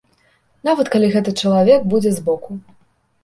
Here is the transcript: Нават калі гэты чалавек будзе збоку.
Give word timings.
Нават 0.69 0.87
калі 0.95 1.09
гэты 1.15 1.33
чалавек 1.43 1.85
будзе 1.91 2.15
збоку. 2.17 2.51